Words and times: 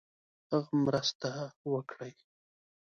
هغه 0.51 0.73
مرسته 0.85 1.29
وکړي. 1.71 2.13